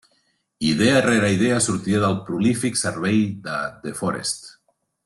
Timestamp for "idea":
0.69-1.01, 1.35-1.59